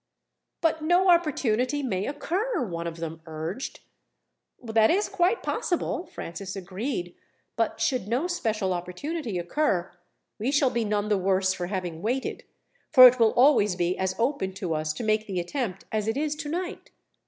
"But 0.61 0.81
no 0.81 1.11
opportunity 1.11 1.83
may 1.83 2.07
occur," 2.07 2.65
one 2.65 2.87
of 2.87 2.97
them 2.97 3.21
urged. 3.27 3.81
"That 4.63 4.89
is 4.89 5.07
quite 5.07 5.43
possible," 5.43 6.07
Francis 6.07 6.55
agreed; 6.55 7.15
"but 7.55 7.79
should 7.79 8.07
no 8.07 8.25
special 8.25 8.73
opportunity 8.73 9.37
occur, 9.37 9.91
we 10.39 10.49
shall 10.51 10.71
be 10.71 10.85
none 10.85 11.09
the 11.09 11.19
worse 11.19 11.53
for 11.53 11.67
having 11.67 12.01
waited, 12.01 12.43
for 12.91 13.07
it 13.07 13.19
will 13.19 13.33
always 13.33 13.75
be 13.75 13.95
as 13.95 14.15
open 14.17 14.53
to 14.55 14.73
us 14.73 14.91
to 14.93 15.03
make 15.03 15.27
the 15.27 15.39
attempt 15.39 15.85
as 15.91 16.07
it 16.07 16.17
is 16.17 16.35
tonight. 16.35 16.89